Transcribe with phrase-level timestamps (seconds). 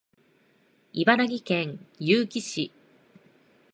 [0.95, 2.71] 茨城県結城市